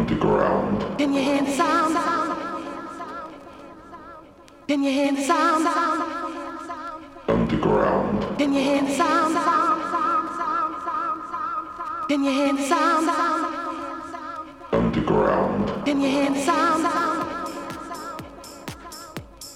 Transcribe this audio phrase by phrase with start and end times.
[0.00, 0.96] Underground.
[0.96, 1.94] Can you hear the sound?
[4.66, 5.66] Can you hear the sound?
[7.28, 8.38] Underground.
[8.38, 9.34] Can you hear the sound?
[12.08, 13.10] Can you hear the sound?
[14.72, 15.84] Underground.
[15.84, 16.82] Can you hear the sound?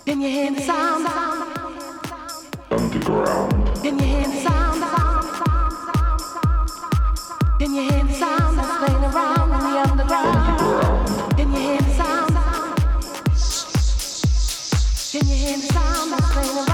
[0.04, 1.06] Can you hear the sound?
[2.70, 3.82] Underground.
[3.82, 4.82] Can you hear the sound?
[7.58, 9.33] Can you hear the sound that's playing around
[16.44, 16.73] sound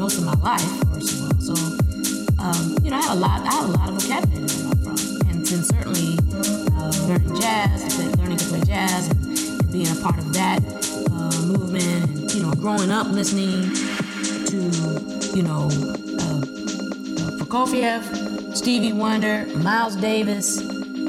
[0.00, 1.40] most of my life, first of all.
[1.40, 1.52] So,
[2.38, 4.96] um, you know, I had a lot, I had a lot of vocabulary to from,
[5.28, 6.16] and then certainly
[6.72, 10.58] uh, learning jazz, learning to play jazz, and, and being a part of that
[11.12, 13.74] uh, movement, and you know, growing up listening
[14.46, 15.68] to, you know,
[16.18, 20.60] uh, uh Prokofiev, Stevie Wonder, Miles Davis,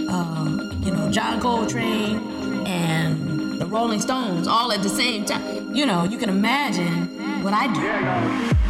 [0.09, 2.19] um, you know, John Coltrane,
[2.67, 5.73] and the Rolling Stones all at the same time.
[5.73, 7.71] You know, you can imagine what I
[8.51, 8.60] do.